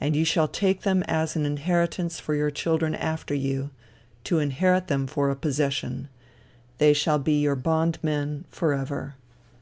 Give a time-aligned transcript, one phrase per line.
[0.00, 3.68] And ye shall take them as an inheritance for your children after you,
[4.24, 6.08] to inherit them for a possession,
[6.78, 9.14] they shall be your bond men forever.